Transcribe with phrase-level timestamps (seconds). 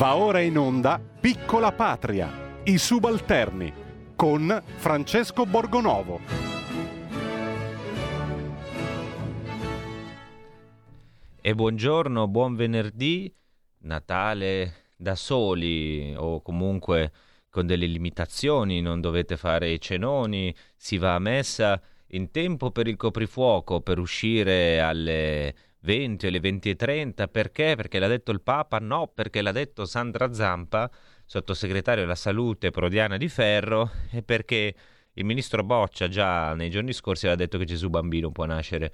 [0.00, 3.70] Va ora in onda Piccola Patria, i subalterni,
[4.16, 6.20] con Francesco Borgonovo.
[11.38, 13.30] E buongiorno, buon venerdì,
[13.80, 17.12] Natale da soli o comunque
[17.50, 21.78] con delle limitazioni, non dovete fare i cenoni, si va a messa
[22.12, 27.74] in tempo per il coprifuoco, per uscire alle 20 o alle 20.30, perché?
[27.76, 28.78] Perché l'ha detto il Papa?
[28.78, 30.90] No, perché l'ha detto Sandra Zampa,
[31.24, 34.74] sottosegretario della salute prodiana di Ferro, e perché
[35.14, 38.92] il ministro Boccia già nei giorni scorsi aveva detto che Gesù bambino può nascere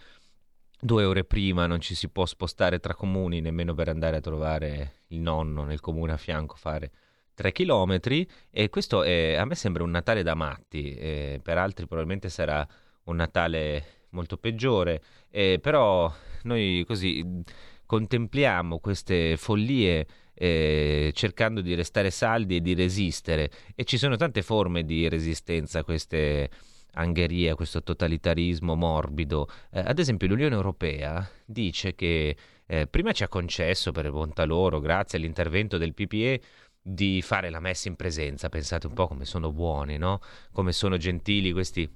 [0.79, 5.03] due ore prima, non ci si può spostare tra comuni nemmeno per andare a trovare
[5.09, 6.91] il nonno nel comune a fianco, fare
[7.35, 11.87] tre chilometri e questo è, a me sembra un Natale da matti, eh, per altri
[11.87, 12.67] probabilmente sarà
[13.05, 16.13] un Natale molto peggiore, eh, però
[16.47, 17.43] noi così
[17.85, 24.43] contempliamo queste follie eh, cercando di restare saldi e di resistere e ci sono tante
[24.43, 26.51] forme di resistenza a queste
[26.95, 29.49] angherie, a questo totalitarismo morbido.
[29.71, 32.37] Eh, ad esempio l'Unione Europea dice che
[32.67, 36.41] eh, prima ci ha concesso per bontà loro, grazie all'intervento del PPE,
[36.83, 40.21] di fare la messa in presenza, pensate un po' come sono buoni, no?
[40.53, 41.89] come sono gentili questi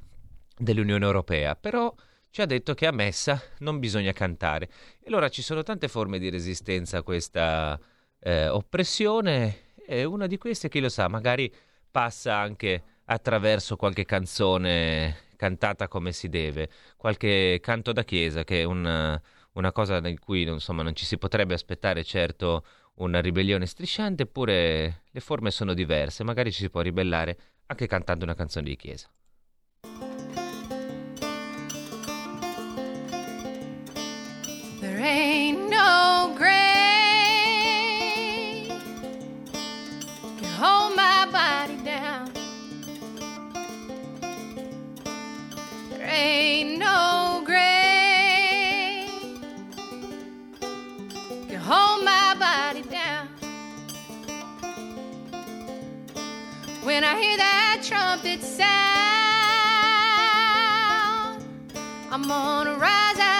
[0.57, 1.95] dell'Unione Europea, però
[2.31, 4.69] ci ha detto che a messa non bisogna cantare.
[5.01, 7.79] E allora ci sono tante forme di resistenza a questa
[8.21, 11.53] eh, oppressione e una di queste, chi lo sa, magari
[11.91, 18.65] passa anche attraverso qualche canzone cantata come si deve, qualche canto da chiesa che è
[18.65, 19.21] una,
[19.53, 22.65] una cosa in cui insomma, non ci si potrebbe aspettare certo
[22.97, 28.25] una ribellione strisciante, eppure le forme sono diverse, magari ci si può ribellare anche cantando
[28.25, 29.09] una canzone di chiesa.
[57.31, 58.65] Hear that trumpet sound,
[62.11, 63.40] I'm gonna rise out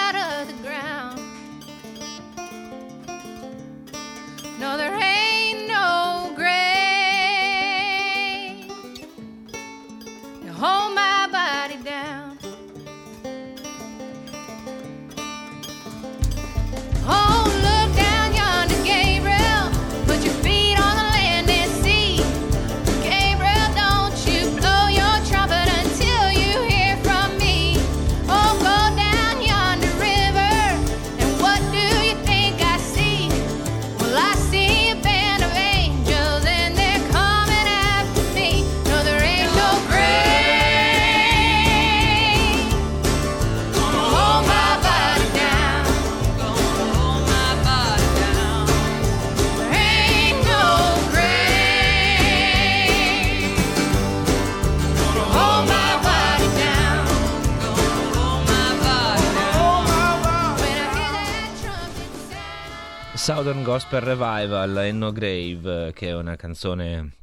[63.71, 67.13] Gospel Revival, Enno Grave, che è una canzone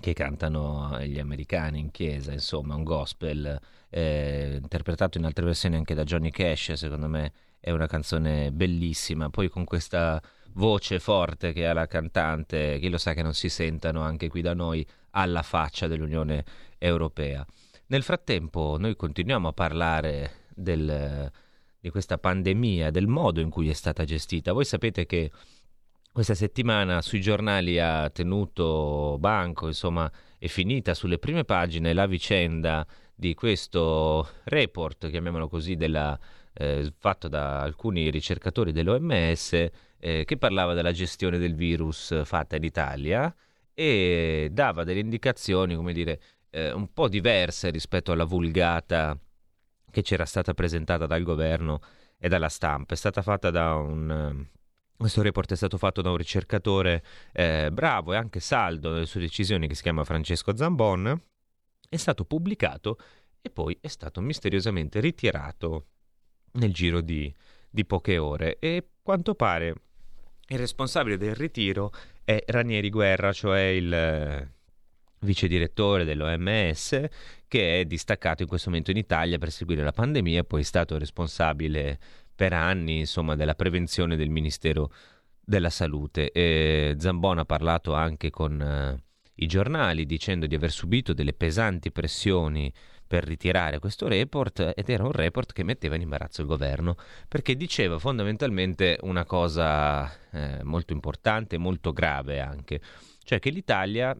[0.00, 3.60] che cantano gli americani in chiesa, insomma, un gospel
[3.90, 9.30] eh, interpretato in altre versioni anche da Johnny Cash, secondo me è una canzone bellissima,
[9.30, 10.20] poi con questa
[10.54, 14.40] voce forte che ha la cantante, chi lo sa che non si sentano anche qui
[14.42, 16.44] da noi alla faccia dell'Unione
[16.76, 17.46] Europea.
[17.86, 21.30] Nel frattempo noi continuiamo a parlare del,
[21.78, 24.52] di questa pandemia, del modo in cui è stata gestita.
[24.52, 25.30] Voi sapete che
[26.14, 30.08] questa settimana sui giornali ha tenuto banco, insomma,
[30.38, 36.16] è finita sulle prime pagine la vicenda di questo report, chiamiamolo così, della,
[36.52, 39.68] eh, fatto da alcuni ricercatori dell'OMS
[39.98, 43.34] eh, che parlava della gestione del virus fatta in Italia
[43.74, 46.20] e dava delle indicazioni, come dire,
[46.50, 49.18] eh, un po' diverse rispetto alla vulgata
[49.90, 51.80] che c'era stata presentata dal governo
[52.18, 52.94] e dalla stampa.
[52.94, 54.46] È stata fatta da un...
[54.96, 57.02] Questo report è stato fatto da un ricercatore
[57.32, 61.20] eh, bravo e anche saldo nelle sue decisioni che si chiama Francesco Zambon.
[61.88, 62.98] È stato pubblicato
[63.42, 65.86] e poi è stato misteriosamente ritirato
[66.52, 67.32] nel giro di,
[67.68, 68.58] di poche ore.
[68.58, 69.74] E quanto pare
[70.48, 71.92] il responsabile del ritiro
[72.22, 74.52] è Ranieri Guerra, cioè il eh,
[75.20, 77.04] vice direttore dell'OMS,
[77.48, 80.64] che è distaccato in questo momento in Italia per seguire la pandemia e poi è
[80.64, 81.98] stato responsabile
[82.34, 84.92] per anni insomma, della prevenzione del Ministero
[85.40, 86.30] della salute.
[86.32, 89.02] E Zambon ha parlato anche con eh,
[89.36, 92.72] i giornali dicendo di aver subito delle pesanti pressioni
[93.06, 96.96] per ritirare questo report ed era un report che metteva in imbarazzo il governo
[97.28, 102.80] perché diceva fondamentalmente una cosa eh, molto importante, molto grave anche,
[103.22, 104.16] cioè che l'Italia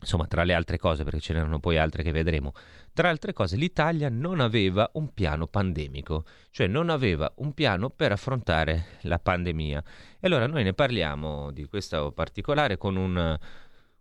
[0.00, 2.52] insomma tra le altre cose perché ce n'erano poi altre che vedremo
[2.92, 8.12] tra altre cose l'Italia non aveva un piano pandemico cioè non aveva un piano per
[8.12, 9.82] affrontare la pandemia.
[10.20, 13.38] E allora noi ne parliamo di questo particolare con un,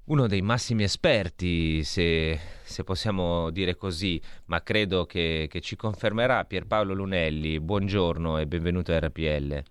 [0.05, 6.45] uno dei massimi esperti se, se, possiamo dire così ma credo che, che ci confermerà
[6.45, 7.59] Pierpaolo Lunelli.
[7.59, 9.63] Buongiorno e benvenuto a RPL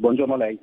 [0.00, 0.58] buongiorno a lei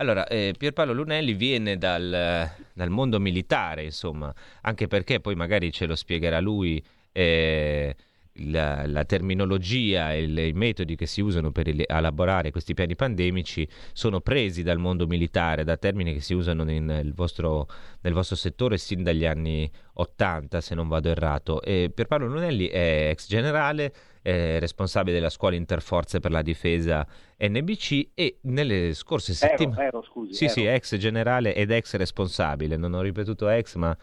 [0.00, 4.32] allora, eh, Pierpaolo Lunelli viene dal, dal, mondo militare, insomma,
[4.62, 6.82] anche perché poi magari ce lo spiegherà lui
[7.12, 7.94] eh,
[8.34, 13.66] la, la, terminologia e le, i metodi che si usano per elaborare questi piani pandemici
[13.92, 17.66] sono presi dal mondo militare, da termini che si usano nel vostro,
[18.02, 21.60] nel vostro settore sin dagli anni 80, se non vado errato.
[21.62, 23.92] E Pierpaolo Lunelli è ex generale,
[24.22, 27.06] è responsabile della scuola interforze per la difesa
[27.38, 29.80] NBC e nelle scorse settimane...
[29.80, 30.52] Ero, ero, scusi, sì, ero.
[30.52, 33.96] sì, ex generale ed ex responsabile, non ho ripetuto ex, ma...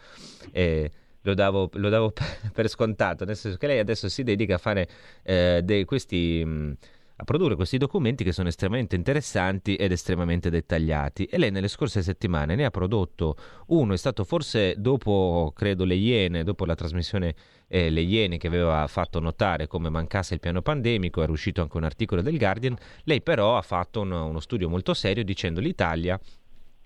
[0.51, 0.91] Eh,
[1.27, 2.13] lo davo, lo davo,
[2.53, 4.87] per scontato, nel senso che lei adesso si dedica a fare
[5.23, 6.77] eh, dei, questi, mh,
[7.17, 11.25] a produrre questi documenti che sono estremamente interessanti ed estremamente dettagliati.
[11.25, 13.35] E lei nelle scorse settimane ne ha prodotto
[13.67, 17.35] uno, è stato forse dopo, credo, le Iene, dopo la trasmissione
[17.67, 21.75] eh, Le Iene che aveva fatto notare come mancasse il piano pandemico, era uscito anche
[21.75, 26.17] un articolo del Guardian, lei però ha fatto un, uno studio molto serio dicendo l'Italia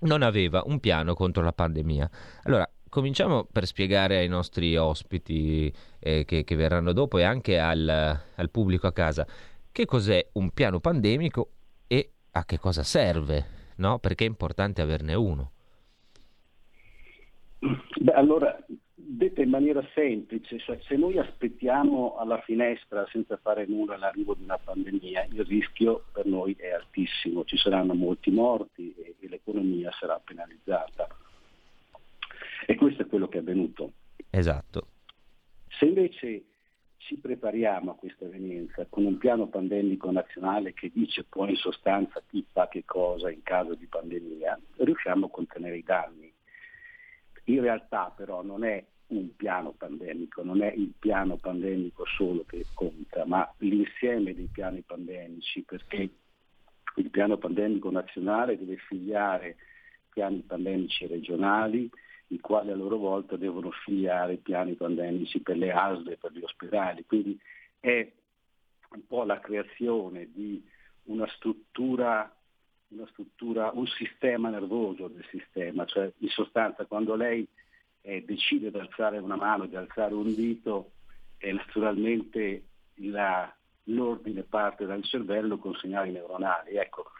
[0.01, 2.09] non aveva un piano contro la pandemia.
[2.43, 7.87] Allora, cominciamo per spiegare ai nostri ospiti eh, che, che, verranno dopo e anche al,
[7.87, 9.25] al, pubblico a casa
[9.71, 11.51] che cos'è un piano pandemico
[11.87, 13.45] e a che cosa serve,
[13.77, 13.97] no?
[13.99, 15.51] Perché è importante averne uno.
[17.59, 18.61] Beh, allora,
[18.93, 24.43] detta in maniera semplice, cioè, se noi aspettiamo alla finestra senza fare nulla l'arrivo di
[24.43, 30.19] una pandemia, il rischio per noi è altissimo, ci saranno molti morti e l'economia sarà
[30.21, 31.07] penalizzata.
[32.71, 33.91] E questo è quello che è avvenuto.
[34.29, 34.87] Esatto.
[35.67, 36.45] Se invece
[36.95, 42.23] ci prepariamo a questa evenienza con un piano pandemico nazionale che dice poi in sostanza
[42.29, 46.31] chi fa che cosa in caso di pandemia, riusciamo a contenere i danni.
[47.45, 52.65] In realtà però non è un piano pandemico, non è il piano pandemico solo che
[52.73, 56.09] conta, ma l'insieme dei piani pandemici, perché
[56.95, 59.57] il piano pandemico nazionale deve figliare
[60.07, 61.91] piani pandemici regionali,
[62.31, 67.05] i quali a loro volta devono filiare piani pandemici per le ASL per gli ospedali.
[67.05, 67.39] Quindi
[67.79, 68.09] è
[68.91, 70.63] un po' la creazione di
[71.03, 72.33] una struttura,
[72.89, 77.45] una struttura un sistema nervoso del sistema, cioè in sostanza quando lei
[78.01, 80.91] eh, decide di alzare una mano, di alzare un dito,
[81.37, 82.63] eh, naturalmente
[82.95, 83.53] la,
[83.85, 86.75] l'ordine parte dal cervello con segnali neuronali.
[86.75, 87.11] Ecco,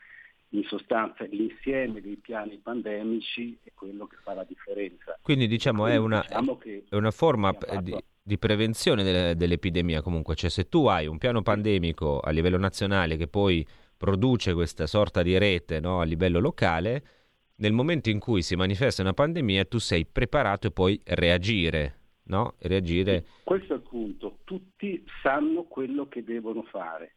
[0.51, 5.17] in sostanza l'insieme dei piani pandemici è quello che fa la differenza.
[5.21, 6.59] Quindi diciamo Quindi, è, una, diciamo
[6.89, 11.41] è una, forma di, di, prevenzione delle, dell'epidemia comunque, cioè se tu hai un piano
[11.41, 17.03] pandemico a livello nazionale che poi produce questa sorta di rete no, a livello locale,
[17.57, 21.97] nel momento in cui si manifesta una pandemia tu sei preparato e puoi reagire.
[22.23, 22.55] No?
[22.59, 23.25] reagire...
[23.43, 27.15] Questo è il punto, tutti sanno quello che devono fare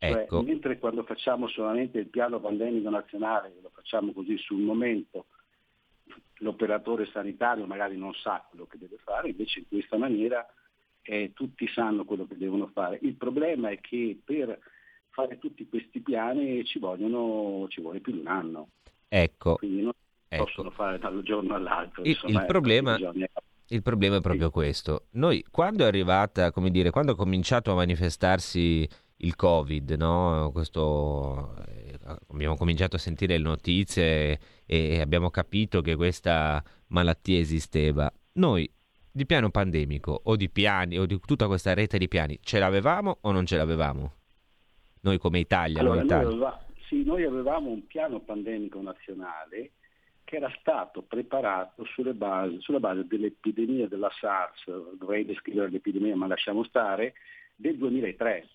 [0.00, 0.40] cioè, ecco.
[0.40, 5.26] mentre quando facciamo solamente il piano pandemico nazionale, lo facciamo così sul momento,
[6.38, 10.46] l'operatore sanitario magari non sa quello che deve fare, invece in questa maniera
[11.02, 12.98] eh, tutti sanno quello che devono fare.
[13.02, 14.58] Il problema è che per
[15.10, 18.68] fare tutti questi piani ci, vogliono, ci vuole più di un anno.
[19.06, 19.56] Ecco.
[19.56, 19.92] Quindi non
[20.28, 20.44] ecco.
[20.44, 22.02] possono fare dal giorno all'altro.
[22.04, 22.98] Il, insomma, il problema...
[23.72, 25.06] Il problema è proprio questo.
[25.12, 28.84] Noi, quando è arrivata, come dire, quando ha cominciato a manifestarsi
[29.20, 30.50] il Covid, no?
[30.52, 31.98] Questo, eh,
[32.28, 38.12] abbiamo cominciato a sentire le notizie e abbiamo capito che questa malattia esisteva.
[38.34, 38.70] Noi
[39.12, 43.18] di piano pandemico o di piani o di tutta questa rete di piani ce l'avevamo
[43.22, 44.14] o non ce l'avevamo?
[45.02, 46.24] Noi come Italia, allora, Italia.
[46.24, 49.72] Noi, aveva, sì, noi avevamo un piano pandemico nazionale
[50.24, 54.64] che era stato preparato sulle base, sulla base dell'epidemia della SARS,
[54.96, 57.14] dovrei descrivere l'epidemia ma lasciamo stare,
[57.56, 58.46] del 2003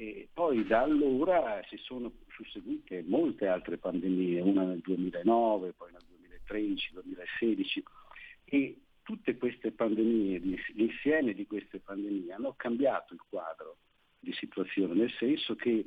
[0.00, 6.02] e poi da allora si sono susseguite molte altre pandemie, una nel 2009, poi nel
[6.08, 7.84] 2013, 2016
[8.44, 10.38] e tutte queste pandemie,
[10.72, 13.76] l'insieme di queste pandemie hanno cambiato il quadro
[14.18, 15.86] di situazione, nel senso che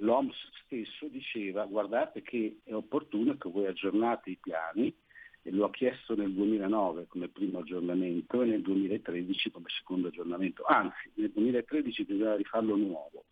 [0.00, 4.94] l'OMS stesso diceva guardate che è opportuno che voi aggiornate i piani
[5.40, 10.62] e lo ha chiesto nel 2009 come primo aggiornamento e nel 2013 come secondo aggiornamento,
[10.64, 13.24] anzi nel 2013 bisogna rifarlo nuovo,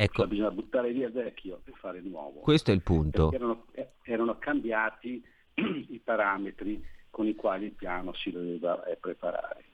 [0.00, 2.38] Ecco, cioè bisogna buttare via il vecchio e fare nuovo.
[2.38, 3.30] questo è il punto.
[3.30, 3.64] Perché erano,
[4.02, 5.20] erano cambiati
[5.90, 9.64] i parametri con i quali il piano si doveva eh, preparare.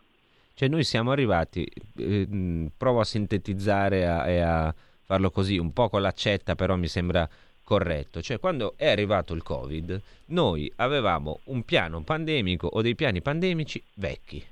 [0.55, 5.91] Cioè noi siamo arrivati, eh, provo a sintetizzare a- e a farlo così, un po'
[5.91, 7.29] con l'accetta, però mi sembra
[7.63, 8.23] corretto.
[8.23, 13.83] Cioè quando è arrivato il Covid, noi avevamo un piano pandemico o dei piani pandemici
[13.97, 14.43] vecchi,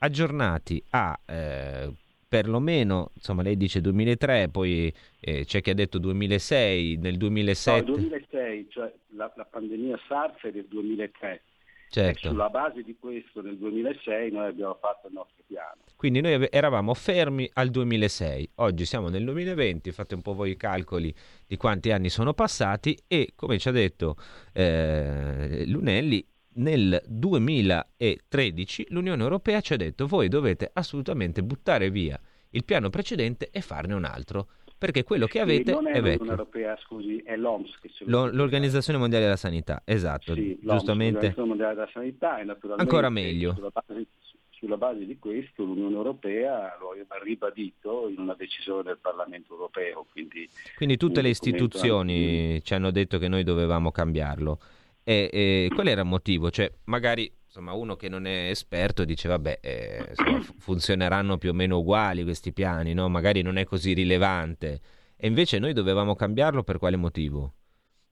[0.00, 1.90] aggiornati a eh,
[2.34, 7.78] perlomeno, insomma lei dice 2003, poi eh, c'è chi ha detto 2006, nel No, 2007,
[7.78, 11.42] il 2006, cioè la, la pandemia SARS è del 2003.
[11.90, 12.30] certo.
[12.30, 15.82] Sulla base di questo nel 2006 noi abbiamo fatto il nostro piano.
[15.94, 20.56] Quindi noi eravamo fermi al 2006, oggi siamo nel 2020, fate un po' voi i
[20.56, 21.14] calcoli
[21.46, 24.16] di quanti anni sono passati e come ci ha detto
[24.52, 32.20] eh, Lunelli, nel 2013 l'Unione Europea ci ha detto voi dovete assolutamente buttare via
[32.50, 36.16] il piano precedente e farne un altro, perché quello che avete non è, è l'Unione
[36.16, 36.30] vecchio.
[36.30, 38.30] Europea, scusi, è l'OMS che se lo.
[38.30, 41.14] L'Organizzazione Mondiale della Sanità, esatto, Sì, giustamente.
[41.14, 43.54] l'Organizzazione Mondiale della Sanità e naturalmente Ancora meglio.
[43.54, 44.06] Sulla base,
[44.50, 50.06] sulla base di questo l'Unione Europea lo ha ribadito in una decisione del Parlamento Europeo.
[50.10, 54.58] Quindi Quindi tutte le istituzioni ci hanno detto che noi dovevamo cambiarlo.
[55.04, 56.50] E, e qual era il motivo?
[56.50, 61.50] Cioè, magari insomma, uno che non è esperto dice, vabbè, eh, insomma, fu- funzioneranno più
[61.50, 63.08] o meno uguali questi piani, no?
[63.08, 64.80] Magari non è così rilevante.
[65.16, 67.52] E invece noi dovevamo cambiarlo per quale motivo?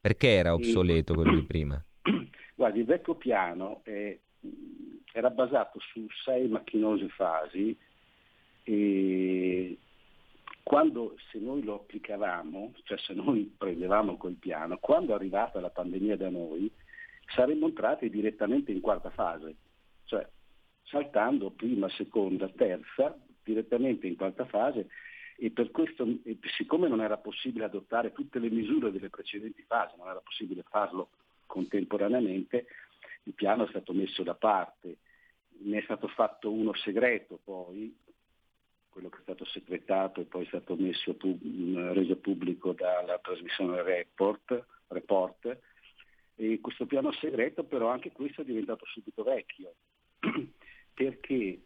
[0.01, 1.83] Perché era obsoleto quello di prima?
[2.55, 4.21] Guardi, il vecchio piano eh,
[5.13, 7.77] era basato su sei macchinose fasi
[8.65, 9.77] e
[10.63, 15.71] quando se noi lo applicavamo, cioè se noi prendevamo quel piano, quando è arrivata la
[15.71, 16.71] pandemia da noi,
[17.35, 19.57] saremmo entrati direttamente in quarta fase,
[20.05, 20.27] cioè
[20.85, 24.89] saltando prima, seconda, terza, direttamente in quarta fase
[25.37, 26.07] e per questo,
[26.57, 31.11] siccome non era possibile adottare tutte le misure delle precedenti fasi, non era possibile farlo
[31.47, 32.67] contemporaneamente,
[33.25, 34.99] il piano è stato messo da parte,
[35.65, 37.97] ne è stato fatto uno segreto poi,
[38.89, 41.17] quello che è stato segretato e poi è stato messo
[41.93, 45.59] reso pubblico dalla trasmissione Report, Report,
[46.37, 49.75] e questo piano segreto però anche questo è diventato subito vecchio,
[50.95, 51.63] perché,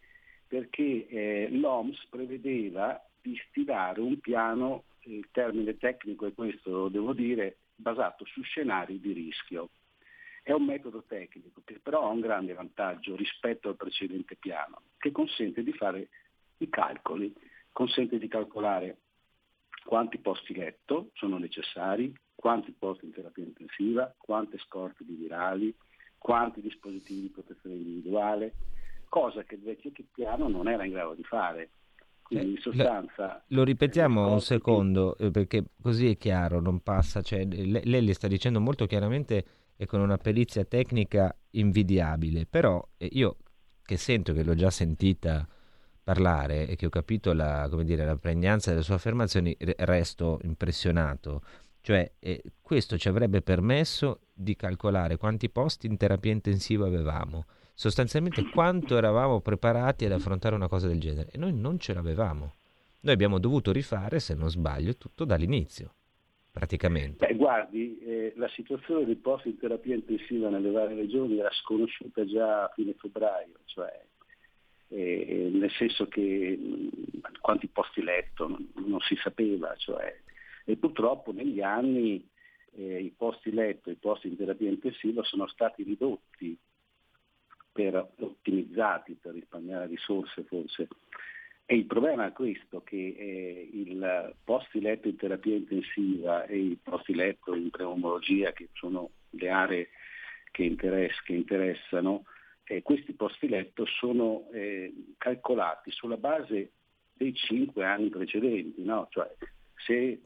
[0.47, 7.57] perché eh, l'OMS prevedeva di stilare un piano, il termine tecnico è questo, devo dire,
[7.75, 9.69] basato su scenari di rischio.
[10.41, 15.11] È un metodo tecnico che però ha un grande vantaggio rispetto al precedente piano, che
[15.11, 16.09] consente di fare
[16.57, 17.33] i calcoli,
[17.71, 18.97] consente di calcolare
[19.83, 25.75] quanti posti letto sono necessari, quanti posti in terapia intensiva, quante scorte di virali,
[26.19, 28.53] quanti dispositivi di protezione individuale,
[29.09, 31.71] cosa che il vecchio piano non era in grado di fare.
[32.21, 33.43] Quindi in Eh, sostanza...
[33.47, 37.21] Lo ripetiamo un secondo, eh, perché così è chiaro, non passa.
[37.21, 42.85] Cioè, le- lei le sta dicendo molto chiaramente e con una perizia tecnica invidiabile, però
[42.97, 43.37] eh, io
[43.81, 45.47] che sento che l'ho già sentita
[46.03, 50.39] parlare e che ho capito la, come dire, la pregnanza delle sue affermazioni, re- resto
[50.43, 51.41] impressionato.
[51.87, 58.49] Cioè, eh, questo ci avrebbe permesso di calcolare quanti posti in terapia intensiva avevamo, sostanzialmente
[58.49, 62.55] quanto eravamo preparati ad affrontare una cosa del genere e noi non ce l'avevamo.
[62.99, 65.93] Noi abbiamo dovuto rifare, se non sbaglio, tutto dall'inizio,
[66.51, 67.25] praticamente.
[67.25, 72.25] Beh, guardi, eh, la situazione dei posti in terapia intensiva nelle varie regioni era sconosciuta
[72.25, 74.05] già a fine febbraio, cioè,
[74.89, 80.13] eh, nel senso che mh, quanti posti letto non, non si sapeva, cioè,
[80.69, 82.27] e purtroppo negli anni
[82.73, 86.57] eh, i posti letto, i posti in terapia intensiva sono stati ridotti,
[87.71, 90.89] per, ottimizzati per risparmiare risorse forse.
[91.65, 96.79] E il problema è questo, che eh, il posti letto in terapia intensiva e i
[96.83, 99.87] posti letto in pneumologia, che sono le aree
[100.51, 102.25] che, interess- che interessano,
[102.65, 106.71] eh, questi posti letto sono eh, calcolati sulla base
[107.13, 109.07] dei cinque anni precedenti, no?
[109.11, 109.33] cioè
[109.85, 110.19] se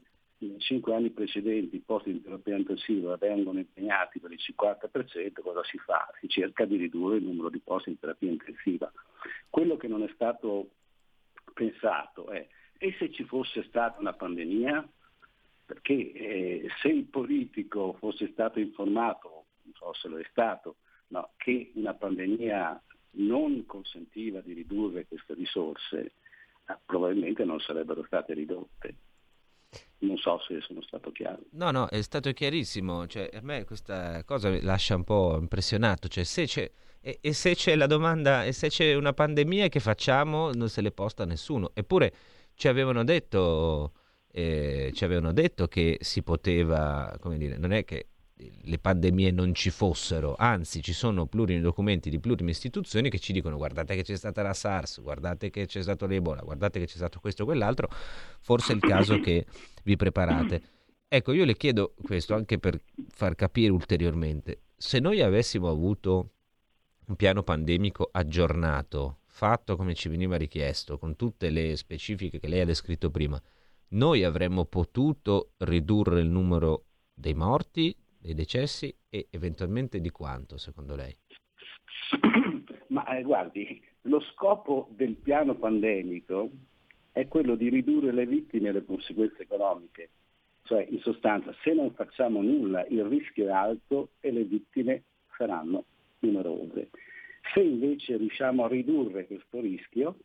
[0.46, 5.62] nei cinque anni precedenti i posti in terapia intensiva vengono impegnati per il 50%, cosa
[5.64, 6.08] si fa?
[6.20, 8.92] Si cerca di ridurre il numero di posti in terapia intensiva.
[9.48, 10.70] Quello che non è stato
[11.52, 12.46] pensato è,
[12.78, 14.88] e se ci fosse stata una pandemia?
[15.64, 20.76] Perché eh, se il politico fosse stato informato, non so se lo è stato,
[21.08, 22.82] no, che una pandemia
[23.12, 26.12] non consentiva di ridurre queste risorse,
[26.66, 28.94] eh, probabilmente non sarebbero state ridotte.
[30.02, 31.42] Non so se sono stato chiaro.
[31.52, 33.06] No, no, è stato chiarissimo.
[33.06, 36.08] Cioè, a me questa cosa mi lascia un po' impressionato.
[36.08, 39.78] Cioè, se c'è, e, e se c'è la domanda, e se c'è una pandemia, che
[39.78, 40.52] facciamo?
[40.52, 41.70] Non se le posta nessuno.
[41.72, 42.12] Eppure
[42.54, 43.92] ci avevano detto,
[44.32, 48.08] eh, ci avevano detto che si poteva, come dire, non è che
[48.62, 53.32] le pandemie non ci fossero, anzi ci sono plurimi documenti di plurime istituzioni che ci
[53.32, 56.96] dicono guardate che c'è stata la SARS, guardate che c'è stato l'Ebola, guardate che c'è
[56.96, 57.88] stato questo o quell'altro,
[58.40, 59.46] forse è il caso che
[59.84, 60.62] vi preparate.
[61.08, 62.80] Ecco, io le chiedo questo anche per
[63.10, 66.30] far capire ulteriormente, se noi avessimo avuto
[67.06, 72.60] un piano pandemico aggiornato, fatto come ci veniva richiesto, con tutte le specifiche che lei
[72.60, 73.40] ha descritto prima,
[73.88, 80.94] noi avremmo potuto ridurre il numero dei morti, dei decessi e eventualmente di quanto secondo
[80.94, 81.14] lei?
[82.88, 86.50] Ma eh, guardi, lo scopo del piano pandemico
[87.10, 90.10] è quello di ridurre le vittime e le conseguenze economiche.
[90.62, 95.02] Cioè, in sostanza, se non facciamo nulla, il rischio è alto e le vittime
[95.36, 95.84] saranno
[96.20, 96.90] numerose.
[97.52, 100.16] Se invece riusciamo a ridurre questo rischio,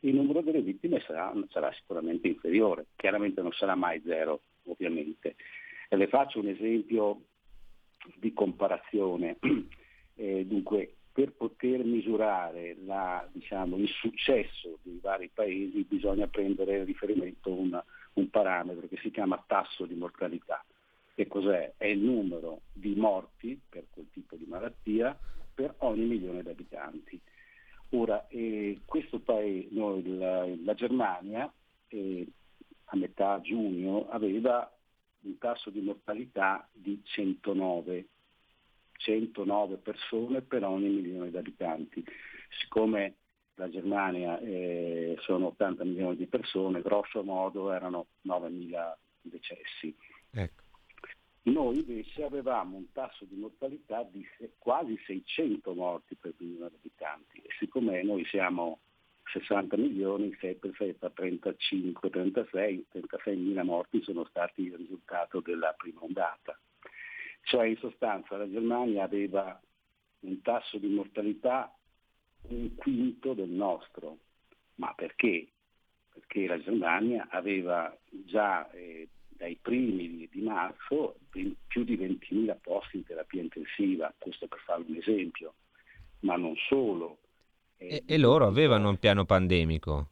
[0.00, 2.86] il numero delle vittime sarà, sarà sicuramente inferiore.
[2.96, 5.34] Chiaramente non sarà mai zero, ovviamente.
[5.88, 7.22] E le faccio un esempio
[8.16, 9.36] di comparazione.
[10.14, 16.84] Eh, dunque, per poter misurare la, diciamo, il successo dei vari paesi bisogna prendere in
[16.84, 17.82] riferimento una,
[18.14, 20.62] un parametro che si chiama tasso di mortalità.
[21.14, 21.74] Che cos'è?
[21.76, 25.18] È il numero di morti per quel tipo di malattia
[25.54, 27.20] per ogni milione di abitanti.
[27.90, 31.52] Ora, eh, questo paese, noi, la, la Germania,
[31.88, 32.26] eh,
[32.86, 34.71] a metà giugno aveva
[35.22, 38.06] un tasso di mortalità di 109,
[38.92, 42.04] 109 persone per ogni milione di abitanti.
[42.60, 43.14] Siccome
[43.54, 49.94] la Germania eh, sono 80 milioni di persone, grosso modo erano 9 mila decessi.
[50.30, 50.62] Ecco.
[51.44, 54.24] Noi invece avevamo un tasso di mortalità di
[54.58, 58.78] quasi 600 morti per milione di abitanti e siccome noi siamo
[59.32, 65.74] 60 milioni, 6 per 7 35, 36, 36 mila morti sono stati il risultato della
[65.76, 66.58] prima ondata.
[67.42, 69.60] Cioè in sostanza la Germania aveva
[70.20, 71.74] un tasso di mortalità
[72.48, 74.18] un quinto del nostro.
[74.76, 75.48] Ma perché?
[76.12, 83.04] Perché la Germania aveva già eh, dai primi di marzo più di 20.000 posti in
[83.04, 85.54] terapia intensiva, questo per fare un esempio,
[86.20, 87.18] ma non solo.
[87.88, 90.10] E, e loro avevano un piano pandemico.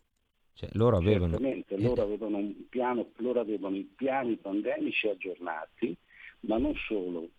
[0.54, 1.33] Cioè, loro avevano...
[1.33, 5.96] Certamente, loro avevano, un piano, loro avevano i piani pandemici aggiornati,
[6.40, 7.30] ma non solo.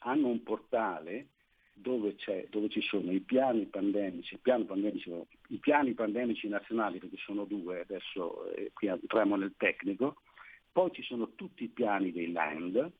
[0.00, 1.28] Hanno un portale
[1.72, 2.16] dove,
[2.48, 5.12] dove, ci sono i piani pandemici, i piani pandemici,
[5.48, 10.16] i piani pandemici nazionali, perché sono due, adesso eh, qui entriamo nel tecnico,
[10.72, 12.90] poi ci sono tutti i piani dei land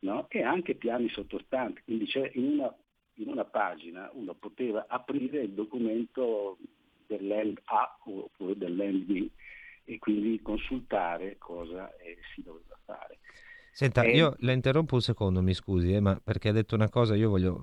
[0.00, 0.26] no?
[0.30, 2.74] e anche piani sottostanti, quindi c'è in una,
[3.16, 6.58] in una pagina uno poteva aprire il documento
[7.06, 9.30] dell'end A oppure dell'end B
[9.84, 13.18] e quindi consultare cosa eh, si doveva fare.
[13.70, 14.14] Senta, e...
[14.14, 17.28] io la interrompo un secondo, mi scusi, eh, ma perché ha detto una cosa, io
[17.28, 17.60] voglio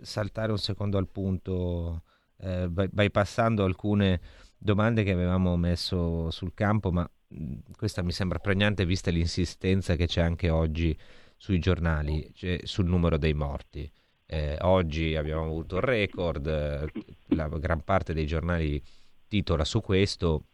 [0.00, 2.04] saltare un secondo al punto,
[2.38, 4.20] eh, bypassando alcune
[4.56, 10.06] domande che avevamo messo sul campo, ma mh, questa mi sembra pregnante vista l'insistenza che
[10.06, 10.96] c'è anche oggi
[11.36, 13.90] sui giornali, cioè sul numero dei morti.
[14.30, 16.90] Eh, oggi abbiamo avuto il record,
[17.28, 18.78] la gran parte dei giornali
[19.26, 20.44] titola su questo,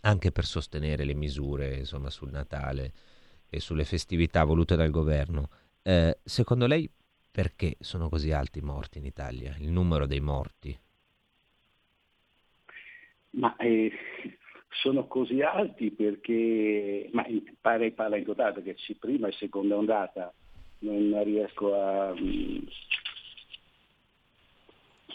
[0.00, 2.92] anche per sostenere le misure insomma, sul Natale
[3.50, 5.50] e sulle festività volute dal governo.
[5.82, 6.90] Eh, secondo lei
[7.30, 10.78] perché sono così alti i morti in Italia, il numero dei morti?
[13.32, 13.92] Ma eh,
[14.70, 17.26] sono così alti perché, ma
[17.60, 20.32] pare parla in totale perché prima e seconda ondata
[20.82, 22.14] non riesco a...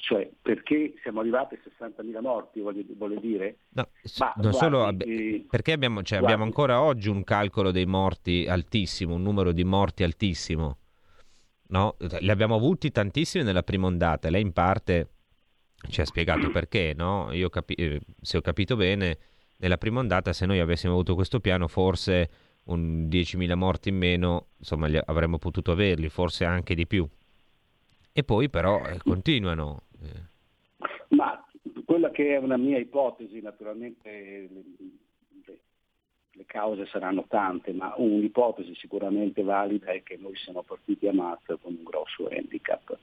[0.07, 3.57] Cioè, perché siamo arrivati a 60.000 morti, voglio, voglio dire?
[3.71, 3.89] No,
[4.19, 8.45] Ma, non guardi, solo eh, perché abbiamo, cioè, abbiamo ancora oggi un calcolo dei morti
[8.47, 10.77] altissimo, un numero di morti altissimo.
[11.71, 11.97] No?
[12.21, 15.09] Li abbiamo avuti tantissimi nella prima ondata, lei in parte
[15.89, 17.33] ci ha spiegato perché, no?
[17.33, 19.17] Io capi- eh, se ho capito bene,
[19.57, 22.29] nella prima ondata se noi avessimo avuto questo piano forse
[22.67, 27.05] un 10.000 morti in meno, insomma, avremmo potuto averli, forse anche di più.
[28.17, 29.83] E poi però eh, continuano.
[31.09, 31.43] Ma
[31.85, 34.63] quella che è una mia ipotesi, naturalmente le,
[36.31, 41.57] le cause saranno tante, ma un'ipotesi sicuramente valida è che noi siamo partiti a marzo
[41.57, 42.97] con un grosso handicap,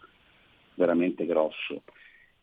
[0.74, 1.82] veramente grosso.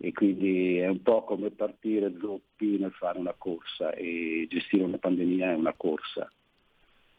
[0.04, 4.98] e quindi è un po' come partire zoppi nel fare una corsa e gestire una
[4.98, 6.30] pandemia è una corsa.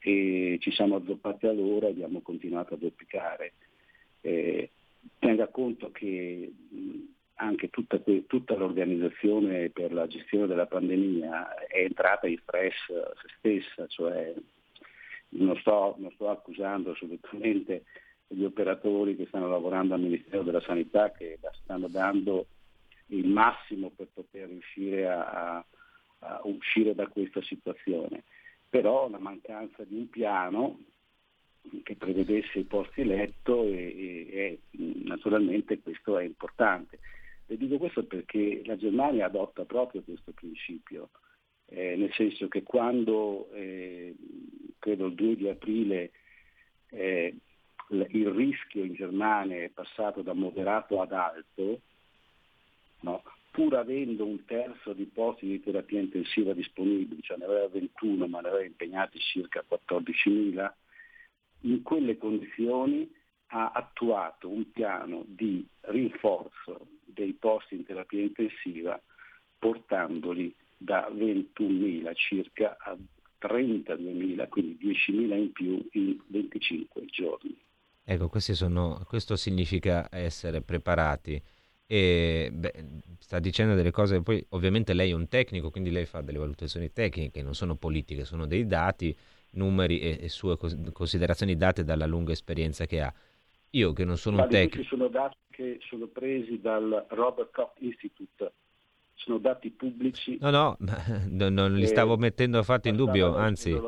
[0.01, 3.53] E ci siamo azzoppati allora e abbiamo continuato a zoppicare.
[4.21, 4.71] Eh,
[5.21, 6.53] tenga conto che
[7.43, 13.87] anche tutta, tutta l'organizzazione per la gestione della pandemia è entrata in stress se stessa,
[13.89, 14.33] cioè
[15.31, 17.85] non sto, non sto accusando assolutamente
[18.29, 22.47] gli operatori che stanno lavorando al Ministero della Sanità che stanno dando
[23.07, 25.65] il massimo per poter riuscire a, a,
[26.21, 28.23] a uscire da questa situazione.
[28.71, 30.79] Però la mancanza di un piano
[31.83, 36.99] che prevedesse i posti letto e, e, e naturalmente questo è importante.
[37.53, 41.11] Le dico questo perché la Germania adotta proprio questo principio,
[41.67, 44.15] eh, nel senso che quando, eh,
[44.79, 46.13] credo il 2 di aprile,
[46.89, 47.37] eh,
[47.91, 51.83] il rischio in Germania è passato da moderato ad alto,
[53.01, 53.23] no?
[53.51, 58.41] pur avendo un terzo di posti di terapia intensiva disponibili, cioè ne aveva 21 ma
[58.41, 60.73] ne aveva impegnati circa 14.000,
[61.65, 63.15] in quelle condizioni
[63.55, 69.01] ha attuato un piano di rinforzo dei posti in terapia intensiva
[69.59, 72.97] portandoli da 21.000 circa a
[73.41, 77.57] 32.000, quindi 10.000 in più in 25 giorni.
[78.05, 81.41] Ecco, sono, questo significa essere preparati.
[81.87, 82.85] E beh,
[83.19, 86.91] sta dicendo delle cose, poi ovviamente lei è un tecnico, quindi lei fa delle valutazioni
[86.91, 89.15] tecniche, non sono politiche, sono dei dati,
[89.53, 90.57] numeri e, e sue
[90.93, 93.13] considerazioni date dalla lunga esperienza che ha.
[93.75, 94.89] Io che non sono un tecnico...
[94.89, 98.53] sono dati che sono presi dal Robert Koch Institute,
[99.15, 100.39] sono dati pubblici.
[100.41, 100.77] No, no,
[101.29, 103.79] non, non li stavo mettendo affatto in dubbio, anzi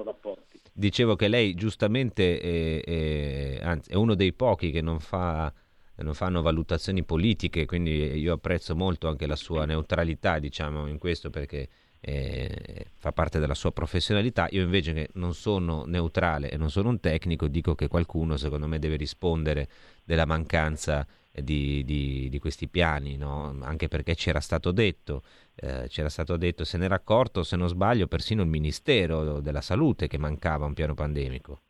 [0.74, 5.52] dicevo che lei giustamente è, è, anzi, è uno dei pochi che non, fa,
[5.96, 11.30] non, fanno valutazioni politiche, quindi io apprezzo molto anche la sua neutralità, diciamo, in questo
[11.30, 11.68] perché
[12.06, 14.46] eh, fa parte della sua professionalità.
[14.50, 18.66] Io invece che non sono neutrale e non sono un tecnico, dico che qualcuno secondo
[18.66, 19.68] me deve rispondere
[20.04, 23.56] della mancanza di, di, di questi piani, no?
[23.62, 25.22] anche perché c'era stato detto,
[25.54, 30.06] eh, c'era stato detto, se n'era accorto, se non sbaglio, persino il Ministero della Salute
[30.06, 31.60] che mancava un piano pandemico.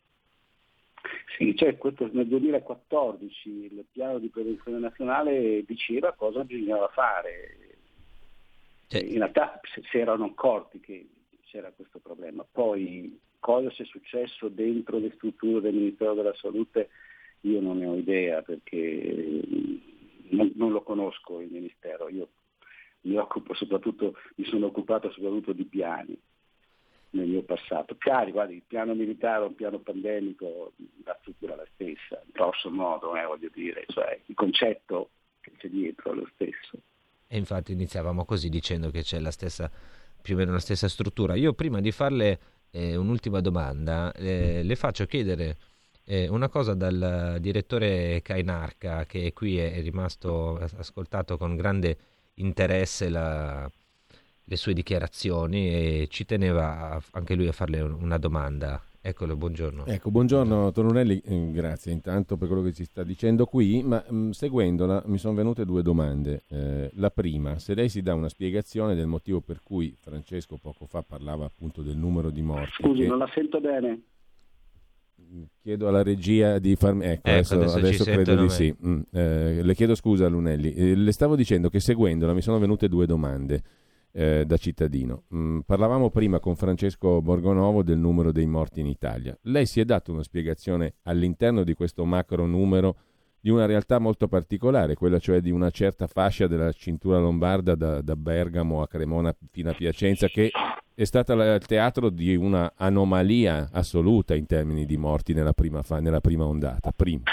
[1.37, 7.64] Sì, cioè questo, nel 2014 il piano di prevenzione nazionale diceva cosa bisognava fare,
[8.89, 11.09] in realtà si erano accorti che
[11.45, 12.45] c'era questo problema.
[12.51, 16.89] Poi cosa sia successo dentro le strutture del Ministero della Salute
[17.45, 19.41] io non ne ho idea perché
[20.31, 22.29] non, non lo conosco il Ministero, io
[23.03, 26.19] mi mi sono occupato soprattutto di piani
[27.11, 27.95] nel mio passato.
[27.95, 30.73] Piani, guardi, il piano militare, un piano pandemico,
[31.05, 35.69] la struttura è la stessa, grosso modo, eh, voglio dire, cioè il concetto che c'è
[35.69, 36.79] dietro è lo stesso.
[37.35, 39.69] E infatti iniziavamo così dicendo che c'è la stessa,
[40.23, 41.35] più o meno la stessa struttura.
[41.35, 42.39] Io prima di farle
[42.71, 45.57] eh, un'ultima domanda, eh, le faccio chiedere
[46.05, 51.97] eh, una cosa dal direttore Kainarca che qui è rimasto ascoltato con grande
[52.35, 53.69] interesse la,
[54.45, 58.81] le sue dichiarazioni e ci teneva anche lui a farle una domanda.
[59.07, 59.85] Eccolo, buongiorno.
[59.85, 64.17] Ecco, buongiorno Tonunelli, eh, grazie intanto per quello che ci sta dicendo qui, ma mh,
[64.17, 66.45] mm, seguendola mi sono venute due domande.
[66.49, 70.87] Eh, la prima, se lei si dà una spiegazione del motivo per cui Francesco poco
[70.87, 72.83] fa parlava appunto del numero di morti.
[72.83, 73.07] Scusi, che...
[73.07, 74.01] non la sento bene.
[75.61, 77.05] Chiedo alla regia di farmi.
[77.05, 78.75] Ecco, ecco adesso, adesso, adesso credo di sì.
[78.87, 80.73] Mm, eh, le chiedo scusa, Lunelli.
[80.73, 83.63] Eh, le stavo dicendo che seguendola mi sono venute due domande
[84.17, 85.25] eh, da cittadino.
[85.35, 89.37] Mm, parlavamo prima con Francesco Borgonovo del numero dei morti in Italia.
[89.43, 92.97] Lei si è dato una spiegazione all'interno di questo macro numero
[93.41, 98.01] di una realtà molto particolare, quella cioè di una certa fascia della cintura lombarda da,
[98.01, 100.51] da Bergamo a Cremona fino a Piacenza che
[100.95, 106.01] è stata il teatro di una anomalia assoluta in termini di morti nella prima, fa,
[106.01, 106.93] nella prima ondata.
[106.95, 107.25] Prima.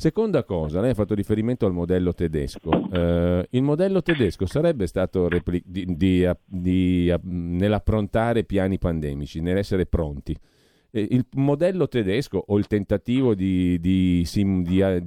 [0.00, 2.70] Seconda cosa, lei ha fatto riferimento al modello tedesco.
[2.88, 10.38] Eh, il modello tedesco sarebbe stato repli- di, di, di, nell'approntare piani pandemici, nell'essere pronti.
[10.92, 14.24] Eh, il modello tedesco o il tentativo di, di,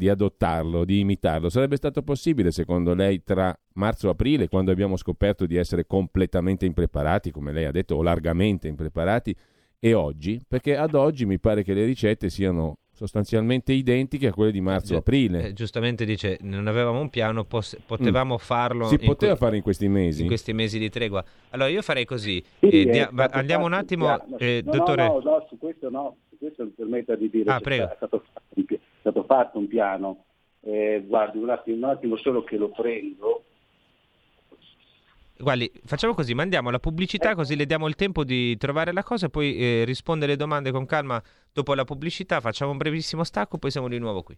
[0.09, 5.45] adottarlo, di imitarlo, sarebbe stato possibile secondo lei tra marzo e aprile, quando abbiamo scoperto
[5.45, 9.33] di essere completamente impreparati, come lei ha detto, o largamente impreparati,
[9.79, 10.41] e oggi?
[10.45, 15.47] Perché ad oggi mi pare che le ricette siano sostanzialmente identiche a quelle di marzo-aprile.
[15.47, 18.37] Eh, giustamente dice, non avevamo un piano, pos- potevamo mm.
[18.37, 18.85] farlo.
[18.85, 20.21] Si poteva que- fare in questi mesi.
[20.21, 21.23] In questi mesi di tregua.
[21.49, 22.43] Allora io farei così.
[22.59, 25.07] Sì, eh, dia- andiamo un attimo, eh, no, dottore.
[25.07, 27.89] No, no, su questo no, su questo mi permetta di dire ah, prego.
[27.89, 30.25] È, stato fatto un, pi- stato fatto un piano.
[30.61, 33.45] Eh, guardi, un attimo, un attimo solo che lo prendo
[35.41, 39.25] Guardi, facciamo così, mandiamo la pubblicità così le diamo il tempo di trovare la cosa
[39.25, 43.57] e poi eh, risponde alle domande con calma dopo la pubblicità, facciamo un brevissimo stacco,
[43.57, 44.37] poi siamo di nuovo qui.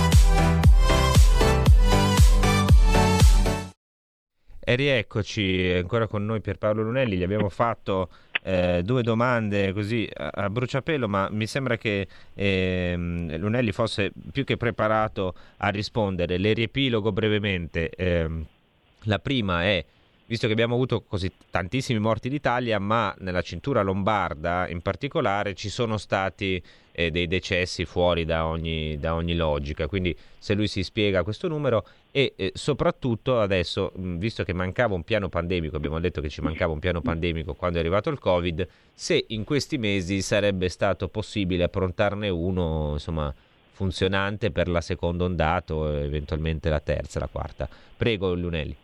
[4.63, 8.09] E rieccoci ancora con noi Pierpaolo Lunelli, gli abbiamo fatto
[8.43, 14.43] eh, due domande così a, a, bruciapelo, ma mi sembra che eh, Lunelli fosse più
[14.43, 16.37] che preparato a rispondere.
[16.37, 17.89] Le riepilogo brevemente.
[17.89, 18.29] Eh,
[19.05, 19.83] la prima è,
[20.27, 25.69] visto che abbiamo avuto così tantissimi morti d'Italia, ma nella cintura lombarda in particolare ci
[25.69, 29.87] sono stati eh, dei decessi fuori da ogni, da ogni, logica.
[29.87, 35.03] Quindi se lui si spiega questo numero e eh, soprattutto adesso, visto che mancava un
[35.03, 38.67] piano pandemico, abbiamo detto che ci mancava un piano pandemico quando è arrivato il Covid,
[38.93, 43.33] se in questi mesi sarebbe stato possibile approntarne uno, insomma,
[43.71, 47.67] funzionante per la seconda ondata o eventualmente la terza, la quarta.
[47.97, 48.75] Prego Lunelli.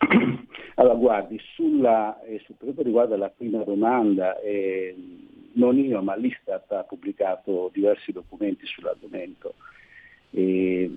[0.74, 4.94] Allora, guardi, sulla, eh, per quanto riguarda la prima domanda, eh,
[5.52, 9.54] non io, ma l'Istat ha pubblicato diversi documenti sull'argomento,
[10.30, 10.90] eh,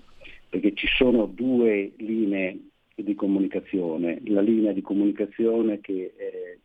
[0.49, 2.59] perché ci sono due linee
[2.95, 4.21] di comunicazione.
[4.25, 6.59] La linea di comunicazione che eh,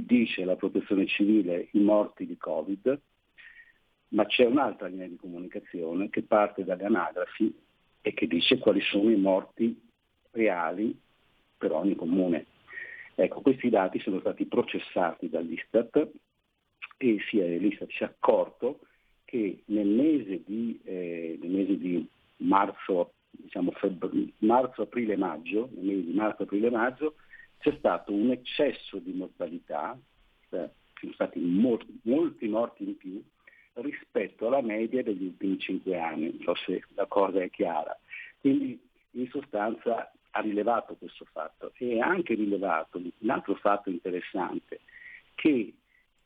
[0.00, 3.00] dice la protezione civile i morti di Covid,
[4.08, 7.54] ma c'è un'altra linea di comunicazione che parte dalle anagrafi
[8.00, 9.78] e che dice quali sono i morti
[10.32, 10.98] reali
[11.62, 12.46] per ogni comune.
[13.14, 16.08] Ecco, questi dati sono stati processati dall'Istat
[16.96, 18.80] e si è, l'Istat si è accorto
[19.24, 22.04] che nel mese di, eh, nel mese di
[22.38, 27.14] marzo, diciamo febbraio, marzo, aprile, maggio, nel mese di marzo, aprile, maggio,
[27.58, 29.96] c'è stato un eccesso di mortalità,
[30.50, 33.22] cioè sono stati mor- molti morti in più
[33.74, 37.96] rispetto alla media degli ultimi cinque anni, non so se la cosa è chiara.
[38.40, 38.78] Quindi
[39.12, 44.80] in sostanza ha rilevato questo fatto e ha anche rilevato un altro fatto interessante,
[45.34, 45.74] che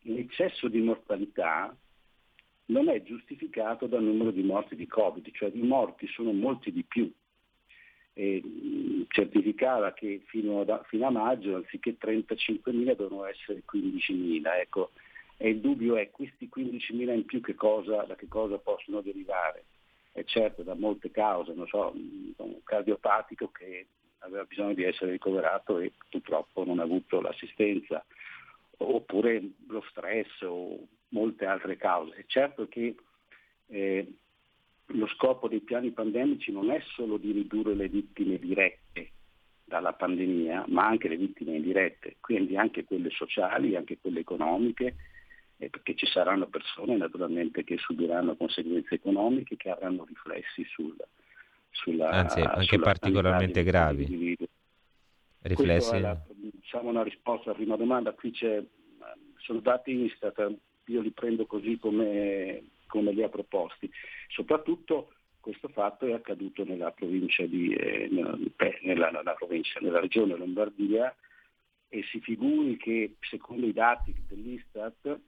[0.02, 1.74] l'eccesso di mortalità
[2.66, 6.82] non è giustificato dal numero di morti di Covid, cioè di morti sono molti di
[6.82, 7.10] più.
[8.12, 8.42] E,
[9.08, 14.60] certificava che fino, da, fino, a maggio anziché 35.000 devono essere 15.000.
[14.60, 14.90] Ecco,
[15.36, 19.64] e il dubbio è questi 15.000 in più che cosa, da che cosa possono derivare?
[20.12, 23.86] E certo da molte cause, non so, un cardiopatico che
[24.26, 28.04] aveva bisogno di essere ricoverato e purtroppo non ha avuto l'assistenza,
[28.78, 32.14] oppure lo stress o molte altre cause.
[32.16, 32.94] È certo che
[33.68, 34.12] eh,
[34.86, 39.10] lo scopo dei piani pandemici non è solo di ridurre le vittime dirette
[39.64, 44.94] dalla pandemia, ma anche le vittime indirette, quindi anche quelle sociali, anche quelle economiche,
[45.58, 50.94] eh, perché ci saranno persone naturalmente che subiranno conseguenze economiche che avranno riflessi sul,
[51.76, 54.36] sulla, Anzi, anche sulla particolarmente gravi.
[55.42, 56.00] Riflessi?
[56.00, 58.62] La, diciamo una risposta alla prima domanda, qui c'è,
[59.36, 60.54] sono dati Istat,
[60.86, 63.90] io li prendo così come, come li ha proposti.
[64.28, 71.14] Soprattutto questo fatto è accaduto nella provincia di, eh, nella, nella, provincia, nella regione Lombardia
[71.88, 75.20] e si figuri che secondo i dati dell'Istat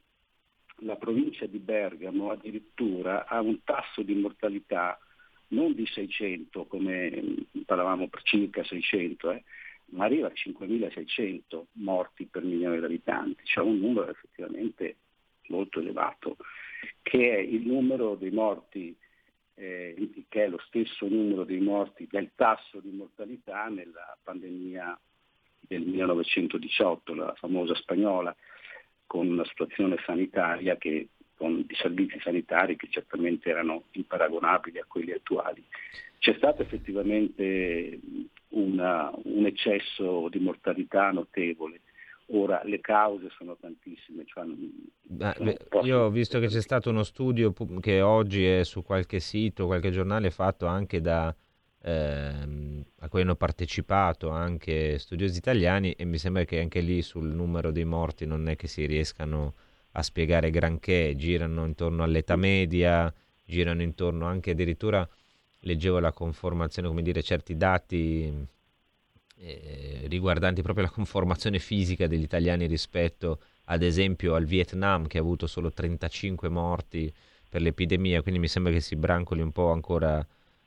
[0.81, 4.99] la provincia di Bergamo addirittura ha un tasso di mortalità
[5.49, 9.43] non di 600 come parlavamo per circa 600, eh,
[9.91, 14.97] ma arriva a 5.600 morti per milione di abitanti, cioè un numero effettivamente
[15.47, 16.37] molto elevato,
[17.01, 18.95] che è il numero dei morti,
[19.55, 24.99] eh, che è lo stesso numero dei morti del tasso di mortalità nella pandemia
[25.59, 28.35] del 1918, la famosa spagnola,
[29.05, 31.09] con una situazione sanitaria che
[31.39, 35.63] con i servizi sanitari che certamente erano imparagonabili a quelli attuali.
[36.17, 37.97] C'è stato effettivamente
[38.49, 41.79] una, un eccesso di mortalità notevole.
[42.31, 44.25] Ora le cause sono tantissime.
[44.25, 44.43] Cioè,
[45.01, 45.33] Beh,
[45.69, 49.65] sono io ho visto che c'è stato uno studio che oggi è su qualche sito,
[49.65, 51.33] qualche giornale fatto anche da
[51.81, 57.27] ehm, a cui hanno partecipato anche studiosi italiani e mi sembra che anche lì sul
[57.27, 59.53] numero dei morti non è che si riescano
[59.91, 63.11] a spiegare granché, girano intorno all'età media,
[63.43, 65.07] girano intorno anche addirittura
[65.61, 68.47] leggevo la conformazione, come dire, certi dati
[69.41, 75.21] eh, riguardanti proprio la conformazione fisica degli italiani rispetto ad esempio al Vietnam che ha
[75.21, 77.11] avuto solo 35 morti
[77.47, 80.25] per l'epidemia, quindi mi sembra che si brancoli un po' ancora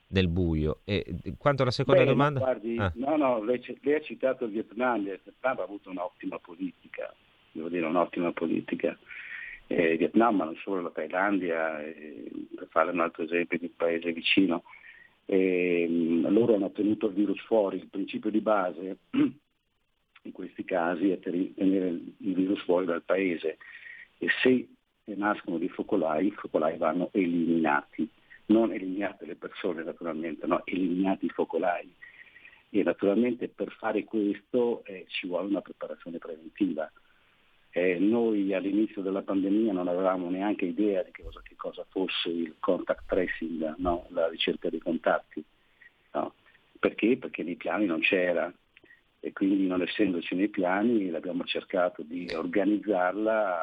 [0.09, 0.81] nel buio.
[0.85, 1.05] E
[1.39, 2.41] quanto alla seconda Beh, domanda?
[2.41, 2.93] Guardi, ah.
[2.97, 7.13] No, no, lei, lei, ha citato il Vietnam, il Vietnam ha avuto un'ottima politica,
[7.53, 8.99] devo dire un'ottima politica.
[9.67, 13.77] Eh, Vietnam, ma non solo la Thailandia, eh, per fare un altro esempio di un
[13.77, 14.65] paese vicino,
[15.27, 17.79] eh, loro hanno tenuto il virus fuori.
[17.79, 23.59] Il principio di base in questi casi è tenere il virus fuori dal paese
[24.19, 24.69] e se
[25.05, 28.09] nascono dei focolai, i focolai vanno eliminati,
[28.47, 31.93] non eliminate le persone naturalmente, no, eliminati i focolai.
[32.71, 36.91] E naturalmente per fare questo eh, ci vuole una preparazione preventiva.
[37.75, 42.29] Eh, noi all'inizio della pandemia non avevamo neanche idea di che cosa, che cosa fosse
[42.29, 44.07] il contact tracing, no?
[44.11, 45.43] la ricerca dei contatti.
[46.13, 46.35] No?
[46.79, 47.17] Perché?
[47.17, 48.53] Perché nei piani non c'era
[49.25, 53.61] e quindi non essendoci nei piani abbiamo cercato di organizzarla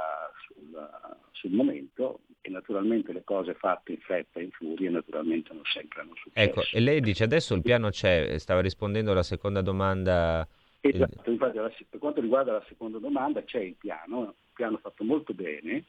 [0.47, 0.89] sul,
[1.31, 6.01] sul momento e naturalmente le cose fatte in fretta e in furia naturalmente non sempre
[6.01, 6.49] hanno successo.
[6.49, 10.47] Ecco, e lei dice adesso il piano c'è, stava rispondendo alla seconda domanda
[10.81, 15.33] Esatto, infatti per quanto riguarda la seconda domanda c'è il piano, un piano fatto molto
[15.33, 15.83] bene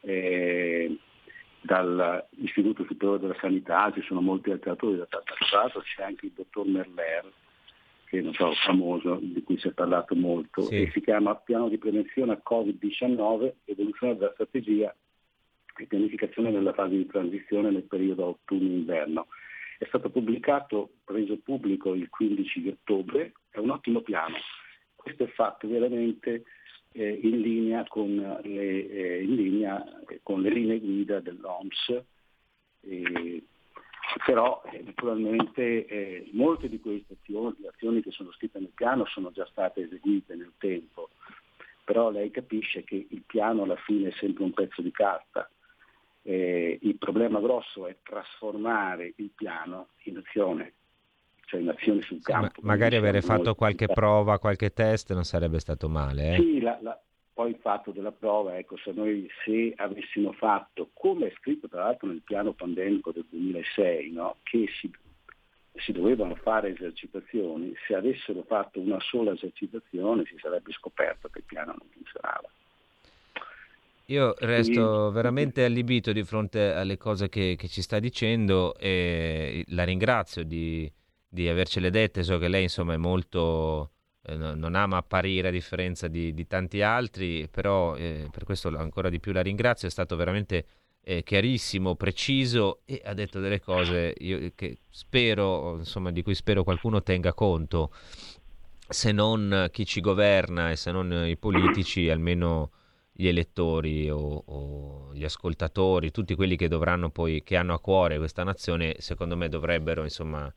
[0.00, 0.96] eh,
[1.60, 6.66] dall'Istituto Superiore della Sanità, ci sono molti altri autori da passato, c'è anche il dottor
[6.66, 7.32] Merler,
[8.06, 10.82] che non so, famoso, di cui si è parlato molto, sì.
[10.82, 14.94] e si chiama Piano di prevenzione a Covid-19, evoluzione della strategia
[15.76, 19.26] e pianificazione nella fase di transizione nel periodo autunno-inverno.
[19.78, 24.36] È stato pubblicato, reso pubblico il 15 di ottobre, è un ottimo piano.
[24.94, 26.44] Questo è fatto veramente
[26.92, 29.84] eh, in, linea con le, eh, in linea
[30.22, 32.02] con le linee guida dell'OMS,
[32.82, 33.44] eh,
[34.24, 39.46] però naturalmente eh, molte di queste azioni, azioni che sono scritte nel piano sono già
[39.46, 41.10] state eseguite nel tempo,
[41.84, 45.48] però lei capisce che il piano alla fine è sempre un pezzo di carta.
[46.22, 50.74] Eh, il problema grosso è trasformare il piano in azione,
[51.50, 52.60] cioè in azione sul campo.
[52.62, 56.34] Ma magari avere fatto qualche prova, qualche test non sarebbe stato male.
[56.34, 56.36] Eh?
[56.36, 56.98] Sì, la, la,
[57.32, 61.82] poi il fatto della prova, ecco, se noi se avessimo fatto, come è scritto tra
[61.82, 64.36] l'altro nel piano pandemico del 2006, no?
[64.44, 64.88] che si,
[65.74, 71.44] si dovevano fare esercitazioni, se avessero fatto una sola esercitazione si sarebbe scoperto che il
[71.44, 72.48] piano non funzionava.
[74.06, 79.84] Io resto veramente allibito di fronte alle cose che, che ci sta dicendo e la
[79.84, 80.92] ringrazio di,
[81.30, 82.22] di, avercele dette.
[82.22, 83.92] So che lei insomma è molto...
[84.22, 89.08] Eh, non ama apparire a differenza di, di tanti altri, però eh, per questo ancora
[89.08, 89.88] di più la ringrazio.
[89.88, 90.66] È stato veramente
[91.02, 96.64] eh, chiarissimo, preciso e ha detto delle cose io, che spero, insomma, di cui spero
[96.64, 97.92] qualcuno tenga conto.
[98.88, 102.72] Se non chi ci governa e se non i politici, almeno
[103.12, 108.18] gli elettori o, o, gli ascoltatori, tutti quelli che dovranno poi, che hanno a cuore
[108.18, 110.52] questa nazione, secondo me dovrebbero insomma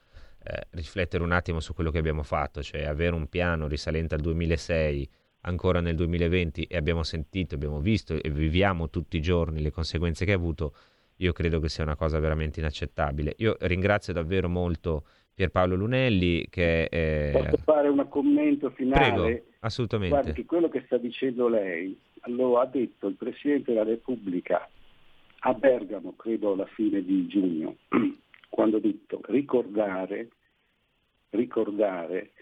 [0.46, 4.22] eh, riflettere un attimo su quello che abbiamo fatto, cioè avere un piano risalente al
[4.22, 5.10] 2006
[5.46, 10.26] ancora nel 2020 e abbiamo sentito, abbiamo visto e viviamo tutti i giorni le conseguenze
[10.26, 10.74] che ha avuto,
[11.18, 13.36] io credo che sia una cosa veramente inaccettabile.
[13.38, 16.84] Io ringrazio davvero molto Pierpaolo Lunelli che...
[16.86, 17.32] Eh...
[17.34, 19.22] Posso fare un commento finale?
[19.22, 20.16] Prego, assolutamente.
[20.16, 24.70] Guardi che quello che sta dicendo lei lo ha detto il Presidente della Repubblica
[25.46, 27.76] a Bergamo, credo alla fine di giugno,
[28.54, 30.30] quando ha detto ricordare,
[31.32, 32.34] ricordare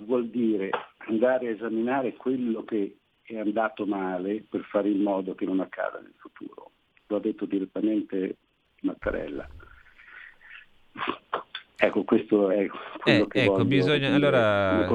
[0.00, 0.68] vuol dire
[1.08, 5.98] andare a esaminare quello che è andato male per fare in modo che non accada
[5.98, 6.72] nel futuro.
[7.06, 8.36] Lo ha detto direttamente
[8.82, 9.48] Mattarella.
[11.76, 12.66] Ecco, questo è
[12.98, 14.86] quello eh, che ecco, bisogna, allora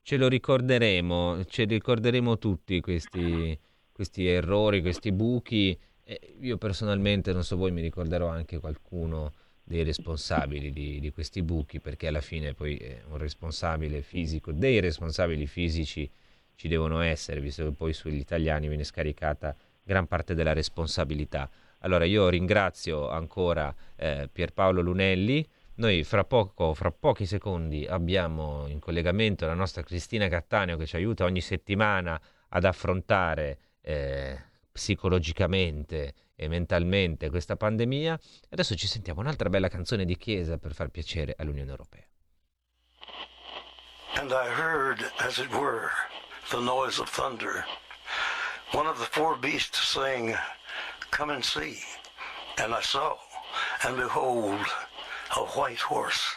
[0.00, 3.58] ce lo ricorderemo, ce li ricorderemo tutti questi,
[3.92, 5.78] questi errori, questi buchi.
[6.04, 9.30] E io personalmente, non so voi, mi ricorderò anche qualcuno
[9.68, 15.46] dei responsabili di, di, questi buchi, perché alla fine poi un responsabile fisico, dei responsabili
[15.46, 16.10] fisici
[16.54, 21.50] ci devono essere, visto che poi sugli italiani viene scaricata gran parte della responsabilità.
[21.80, 25.46] Allora io ringrazio ancora eh, Pierpaolo Lunelli.
[25.74, 30.96] Noi fra poco, fra pochi secondi, abbiamo in collegamento la nostra Cristina Cattaneo che ci
[30.96, 34.36] aiuta ogni settimana ad affrontare eh,
[34.72, 38.16] psicologicamente e mentalmente questa pandemia.
[38.50, 42.06] Adesso ci sentiamo un'altra bella canzone di chiesa per far piacere all'Unione Europea.
[44.14, 45.90] And I heard, as it were,
[46.50, 47.64] the noise of thunder.
[48.72, 50.36] One of the four beasts saying,
[51.10, 51.78] Come and see.
[52.56, 53.16] And I saw,
[53.84, 54.64] and behold,
[55.36, 56.36] a white horse.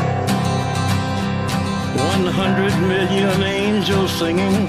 [2.11, 4.67] One hundred million angels singing.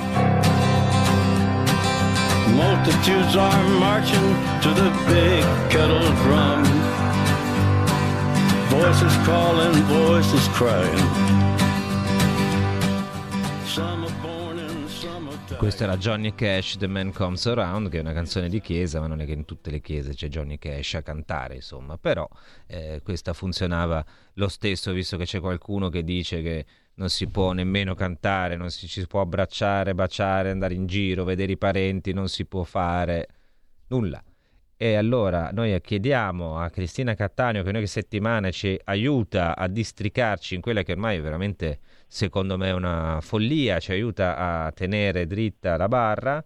[2.57, 6.62] Multitudes are marching to the big kettle drum.
[8.68, 10.99] Voices calling, voices crying.
[13.66, 14.40] Some are born.
[15.59, 19.07] Questo era Johnny Cash, The Man Comes Around, che è una canzone di chiesa, ma
[19.07, 21.99] non è che in tutte le chiese c'è Johnny Cash a cantare, insomma.
[21.99, 22.28] Però
[22.66, 27.53] eh, questa funzionava lo stesso, visto che c'è qualcuno che dice che non si può
[27.53, 32.28] nemmeno cantare, non si, si può abbracciare, baciare, andare in giro, vedere i parenti, non
[32.28, 33.28] si può fare
[33.88, 34.22] nulla.
[34.76, 40.61] E allora noi chiediamo a Cristina Cattaneo che ogni settimana ci aiuta a districarci in
[40.61, 41.78] quella che ormai è veramente,
[42.09, 46.43] secondo me, una follia, ci aiuta a tenere dritta la barra.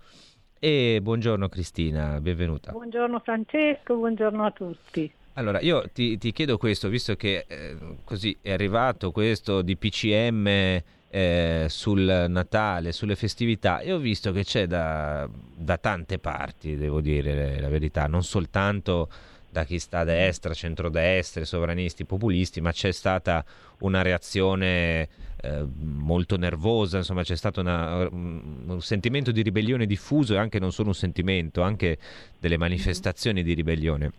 [0.59, 2.73] E buongiorno Cristina, benvenuta.
[2.73, 5.11] Buongiorno Francesco, buongiorno a tutti.
[5.39, 10.47] Allora, io ti, ti chiedo questo, visto che eh, così è arrivato questo di PCM
[10.47, 17.03] eh, sul Natale, sulle festività, e ho visto che c'è da, da tante parti, devo
[17.03, 19.11] dire la verità, non soltanto
[19.51, 23.45] da chi sta a destra, centrodestra, sovranisti, populisti, ma c'è stata
[23.81, 25.07] una reazione
[25.43, 30.73] eh, molto nervosa, insomma c'è stato una, un sentimento di ribellione diffuso e anche non
[30.73, 31.99] solo un sentimento, anche
[32.41, 34.13] delle manifestazioni di ribellione.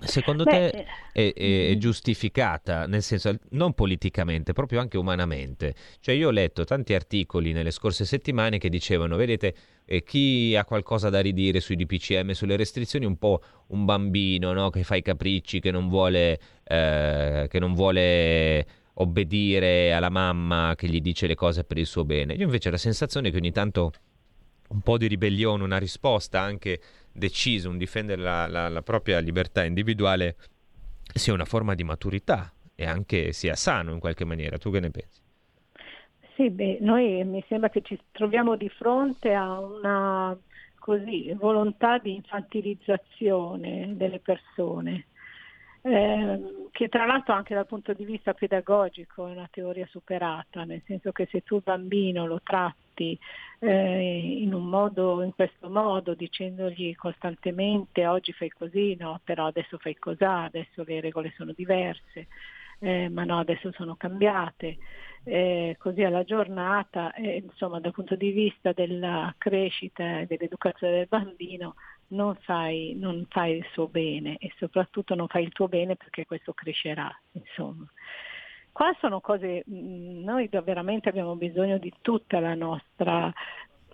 [0.00, 5.74] Secondo Beh, te è, è- è giustificata, nel senso non politicamente, proprio anche umanamente?
[6.00, 10.64] Cioè io ho letto tanti articoli nelle scorse settimane che dicevano, vedete, eh, chi ha
[10.64, 14.70] qualcosa da ridire sui DPCM, sulle restrizioni, un po' un bambino no?
[14.70, 18.66] che fa i capricci, che non vuole, eh, che non vuole
[19.00, 22.34] obbedire alla mamma che gli dice le cose per il suo bene.
[22.34, 23.92] Io invece ho la sensazione che ogni tanto
[24.68, 26.80] un po' di ribellione, una risposta anche
[27.12, 30.36] decisa, un difendere la, la- la propria libertà individuale
[31.14, 34.58] sia una forma di maturità e anche sia sano in qualche maniera.
[34.58, 35.20] Tu che ne pensi?
[36.34, 40.38] Sì, beh, noi mi sembra che ci troviamo di fronte a una
[40.78, 45.06] così, volontà di infantilizzazione delle persone,
[45.82, 50.82] ehm, che tra l'altro anche dal punto di vista pedagogico è una teoria superata, nel
[50.86, 52.87] senso che se tu bambino lo tratti
[53.60, 59.94] eh, in modo, in questo modo, dicendogli costantemente oggi fai così, no, però adesso fai
[59.96, 62.28] cos'ha, adesso le regole sono diverse,
[62.80, 64.78] eh, ma no, adesso sono cambiate.
[65.24, 71.06] eh, così alla giornata, eh, insomma dal punto di vista della crescita e dell'educazione del
[71.08, 71.74] bambino
[72.08, 76.24] non fai, non fai il suo bene e soprattutto non fai il tuo bene perché
[76.24, 77.84] questo crescerà, insomma.
[78.78, 83.32] Qua sono cose, mh, noi veramente abbiamo bisogno di tutta la nostra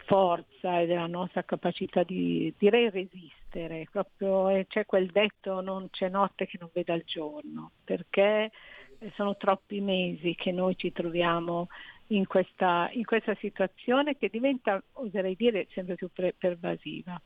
[0.05, 6.11] forza e della nostra capacità di direi resistere, proprio eh, c'è quel detto non c'è
[6.11, 8.51] notte che non veda il giorno, perché
[8.99, 11.69] eh, sono troppi mesi che noi ci troviamo
[12.09, 17.19] in questa, in questa situazione che diventa, oserei dire, sempre più pre- pervasiva.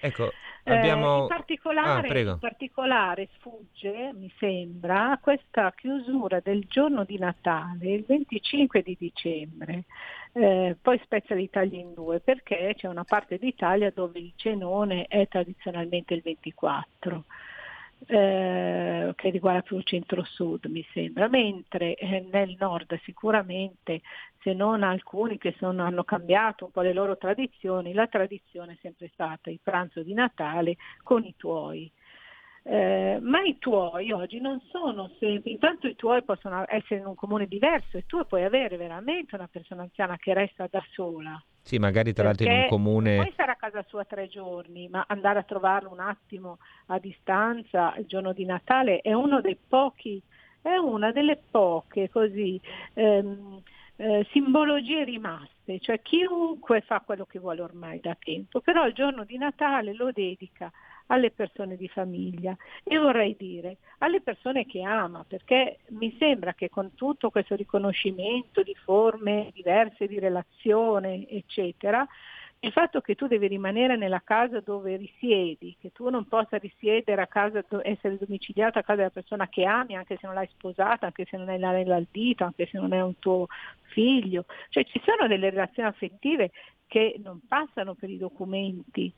[0.00, 0.32] Ecco,
[0.64, 1.18] abbiamo...
[1.18, 7.92] Eh, in, particolare, ah, in, particolare, sfugge, mi sembra, questa chiusura del giorno di Natale,
[7.92, 9.84] il 25 di dicembre.
[10.32, 15.26] Eh, poi spezza l'Italia in due perché c'è una parte d'Italia dove il cenone è
[15.26, 17.24] tradizionalmente il 24
[18.06, 24.00] eh, che riguarda più il centro-sud mi sembra, mentre eh, nel nord sicuramente
[24.42, 28.78] se non alcuni che sono, hanno cambiato un po' le loro tradizioni, la tradizione è
[28.80, 31.90] sempre stata il pranzo di Natale con i tuoi.
[32.62, 37.14] Eh, ma i tuoi oggi non sono sempre, intanto i tuoi possono essere in un
[37.14, 41.42] comune diverso e tu puoi avere veramente una persona anziana che resta da sola.
[41.62, 43.16] Sì, magari tra l'altro in un comune...
[43.16, 47.94] Puoi stare a casa sua tre giorni, ma andare a trovarlo un attimo a distanza
[47.96, 50.20] il giorno di Natale è uno dei pochi,
[50.60, 52.60] è una delle poche così
[52.94, 53.62] ehm,
[53.96, 59.24] eh, simbologie rimaste, cioè chiunque fa quello che vuole ormai da tempo, però il giorno
[59.24, 60.70] di Natale lo dedica
[61.10, 62.56] alle persone di famiglia.
[62.82, 68.62] E vorrei dire alle persone che ama, perché mi sembra che con tutto questo riconoscimento
[68.62, 72.06] di forme diverse di relazione, eccetera,
[72.62, 77.22] il fatto che tu devi rimanere nella casa dove risiedi, che tu non possa risiedere
[77.22, 81.06] a casa, essere domiciliato a casa della persona che ami, anche se non l'hai sposata,
[81.06, 83.46] anche se non è l'anello al dito, anche se non è un tuo
[83.84, 86.50] figlio, cioè ci sono delle relazioni affettive
[86.86, 89.10] che non passano per i documenti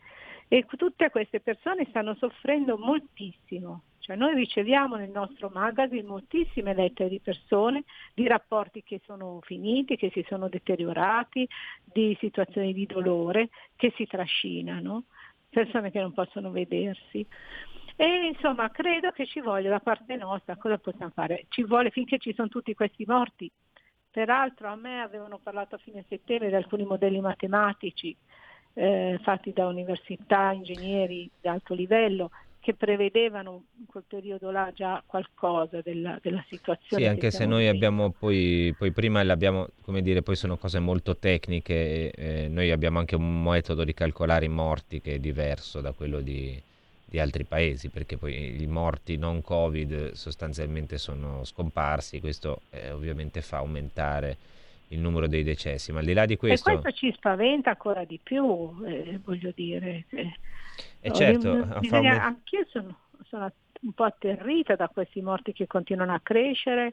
[0.53, 3.85] e tutte queste persone stanno soffrendo moltissimo.
[4.01, 9.97] Cioè noi riceviamo nel nostro magazine moltissime lettere di persone, di rapporti che sono finiti,
[9.97, 11.49] che si sono deteriorati,
[11.83, 15.05] di situazioni di dolore che si trascinano,
[15.49, 17.27] persone che non possono vedersi.
[17.97, 21.47] E insomma credo che ci voglia da parte nostra, cosa possiamo fare?
[21.49, 23.51] Ci vuole finché ci sono tutti questi morti.
[24.11, 28.15] Peraltro a me avevano parlato a fine settembre di alcuni modelli matematici
[28.75, 32.31] eh, fatti da università, ingegneri di alto livello
[32.63, 37.03] che prevedevano in quel periodo là già qualcosa della, della situazione.
[37.03, 41.17] Sì, anche se noi abbiamo poi, poi prima l'abbiamo, come dire, poi sono cose molto
[41.17, 45.91] tecniche, eh, noi abbiamo anche un metodo di calcolare i morti che è diverso da
[45.91, 46.57] quello di,
[47.05, 53.41] di altri paesi, perché poi i morti non Covid sostanzialmente sono scomparsi, questo eh, ovviamente
[53.41, 54.37] fa aumentare
[54.93, 56.71] il numero dei decessi, ma al di là di questo...
[56.71, 60.05] E questo ci spaventa ancora di più, eh, voglio dire.
[60.11, 60.33] Eh,
[61.01, 62.21] e certo, bisogna, un...
[62.21, 66.93] anch'io sono, sono, un po' atterrita da questi morti che continuano a crescere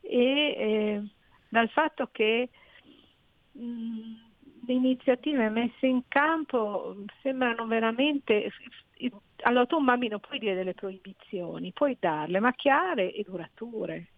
[0.00, 1.02] e eh,
[1.48, 2.48] dal fatto che
[3.52, 3.60] mh,
[4.66, 8.52] le iniziative messe in campo sembrano veramente...
[9.42, 14.08] Allora tu un bambino puoi dire delle proibizioni, puoi darle, ma chiare e durature.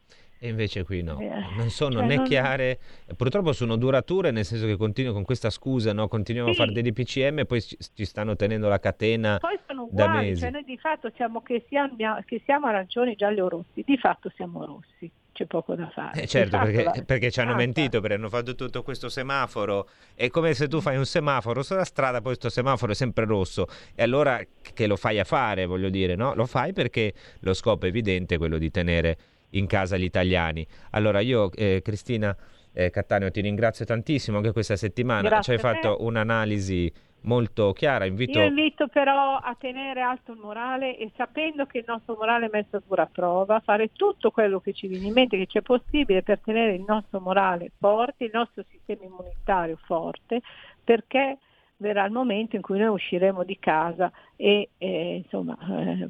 [0.43, 1.19] E invece qui no,
[1.59, 2.25] non sono cioè né non...
[2.25, 2.79] chiare,
[3.15, 6.09] purtroppo sono durature nel senso che continuo con questa scusa, no?
[6.09, 6.59] continuiamo sì.
[6.59, 10.19] a fare dei DPCM e poi ci, stanno tenendo la catena poi sono uguali, da
[10.19, 10.41] mesi.
[10.41, 14.33] Cioè noi di fatto siamo che, siamo che siamo arancioni, gialli o rossi, di fatto
[14.35, 16.23] siamo rossi c'è poco da fare.
[16.23, 16.93] Eh certo, perché, la...
[17.07, 19.89] perché, ci hanno ah, mentito, perché hanno fatto tutto questo semaforo.
[20.15, 23.67] È come se tu fai un semaforo sulla strada, poi questo semaforo è sempre rosso.
[23.95, 24.41] E allora
[24.75, 26.35] che lo fai a fare, voglio dire, no?
[26.35, 29.17] Lo fai perché lo scopo evidente è quello di tenere
[29.51, 30.67] in casa gli italiani.
[30.91, 32.37] Allora io, eh, Cristina
[32.73, 35.29] eh, Cattaneo, ti ringrazio tantissimo anche questa settimana.
[35.29, 36.93] Grazie Ci hai fatto un'analisi
[37.23, 38.05] molto chiara.
[38.05, 38.39] Invito...
[38.39, 42.51] Io invito però a tenere alto il morale e sapendo che il nostro morale è
[42.53, 46.23] messo a pura prova, fare tutto quello che ci viene in mente, che c'è possibile
[46.23, 50.41] per tenere il nostro morale forte, il nostro sistema immunitario forte,
[50.83, 51.39] perché
[51.81, 56.09] verrà il momento in cui noi usciremo di casa e eh, insomma, eh,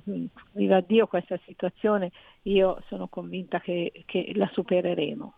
[0.52, 2.10] viva Dio questa situazione,
[2.42, 5.34] io sono convinta che, che la supereremo.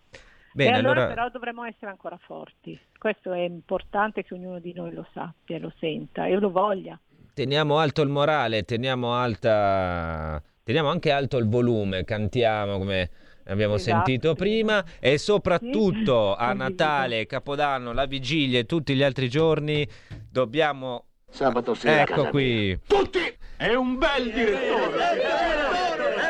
[0.54, 2.78] Bene, e allora, allora, però dovremo essere ancora forti.
[2.98, 6.98] Questo è importante che ognuno di noi lo sappia, lo senta e lo voglia.
[7.34, 13.10] Teniamo alto il morale, teniamo alta teniamo anche alto il volume, cantiamo come
[13.46, 14.04] abbiamo Esatto.
[14.04, 16.44] sentito prima e soprattutto Sì.
[16.44, 19.86] a Natale, Capodanno, la vigilia e tutti gli altri giorni
[20.30, 21.98] dobbiamo Sabato sera.
[21.98, 22.78] a Ecco casa qui.
[22.86, 23.20] Tutti!
[23.56, 25.22] È un bel direttore!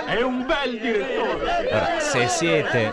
[0.07, 1.67] È un bel direttore!
[1.73, 2.93] Ora, se siete,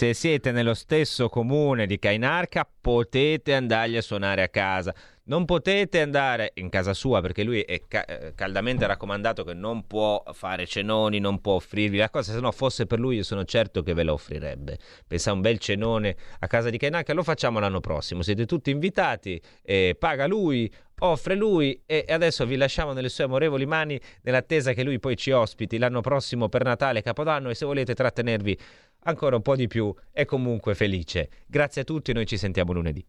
[0.00, 4.94] se siete nello stesso comune di Cainarca, potete andargli a suonare a casa.
[5.24, 9.86] Non potete andare in casa sua perché lui è ca- eh, caldamente raccomandato che non
[9.86, 12.32] può fare cenoni, non può offrirvi la cosa.
[12.32, 14.78] Se no fosse per lui, io sono certo che ve la offrirebbe.
[15.06, 18.22] Pensa a un bel cenone a casa di Cainarca, lo facciamo l'anno prossimo.
[18.22, 23.66] Siete tutti invitati, eh, paga lui, offre lui e adesso vi lasciamo nelle sue amorevoli
[23.66, 27.94] mani nell'attesa che lui poi ci ospiti l'anno prossimo per Natale Capodanno e se volete
[27.94, 28.58] trattenervi
[29.04, 31.28] ancora un po' di più e comunque felice.
[31.46, 33.04] Grazie a tutti, noi ci sentiamo lunedì.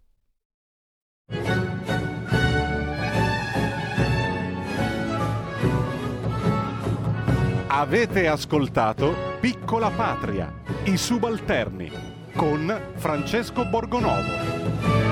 [7.67, 11.89] Avete ascoltato Piccola Patria, i subalterni
[12.35, 15.10] con Francesco Borgonovo.